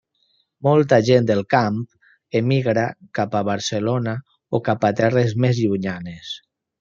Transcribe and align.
Molta 0.67 0.97
gent 1.09 1.27
del 1.31 1.41
camp 1.53 1.75
emigra 2.41 2.85
cap 3.19 3.37
a 3.41 3.45
Barcelona 3.53 4.15
o 4.61 4.65
cap 4.71 4.89
a 4.93 4.95
terres 5.01 5.37
més 5.47 5.61
llunyanes. 5.67 6.33